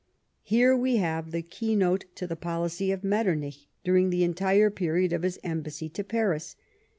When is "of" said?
2.91-3.03, 5.13-5.21